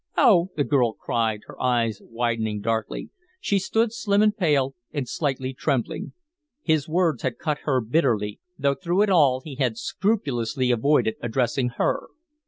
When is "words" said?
6.89-7.21